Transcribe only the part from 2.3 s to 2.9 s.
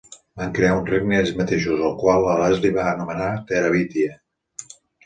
Leslie va